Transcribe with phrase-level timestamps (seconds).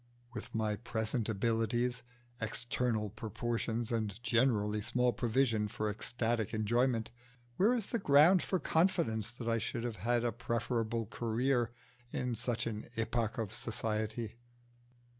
[0.33, 2.01] With my present abilities,
[2.41, 7.11] external proportions, and generally small provision for ecstatic enjoyment,
[7.57, 11.69] where is the ground for confidence that I should have had a preferable career
[12.11, 14.37] in such an epoch of society?